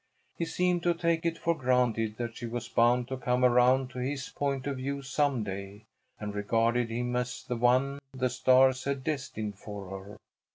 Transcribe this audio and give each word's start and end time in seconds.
He 0.35 0.45
seemed 0.45 0.81
to 0.81 0.95
take 0.95 1.27
it 1.27 1.37
for 1.37 1.55
granted 1.55 2.17
that 2.17 2.35
she 2.35 2.47
was 2.47 2.67
bound 2.67 3.07
to 3.09 3.17
come 3.17 3.45
around 3.45 3.91
to 3.91 3.99
this 3.99 4.29
point 4.29 4.65
of 4.65 4.77
view 4.77 5.03
some 5.03 5.43
day, 5.43 5.85
and 6.19 6.33
regard 6.33 6.75
him 6.75 7.15
as 7.15 7.43
the 7.43 7.55
one 7.55 7.99
the 8.11 8.31
stars 8.31 8.85
had 8.85 9.03
destined 9.03 9.59
for 9.59 9.89
her. 9.91 10.17